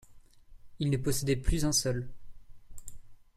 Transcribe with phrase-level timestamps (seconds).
[0.79, 2.09] Il ne possédait plus un sol.